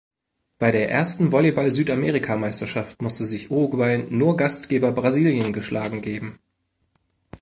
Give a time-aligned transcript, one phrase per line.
[0.57, 6.39] Bei der ersten Volleyball-Südamerikameisterschaft musste sich Uruguay nur Gastgeber Brasilien geschlagen geben.